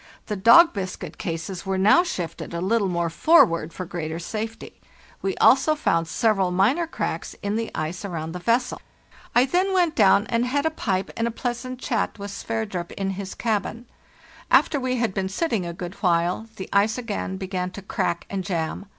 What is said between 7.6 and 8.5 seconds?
ice around the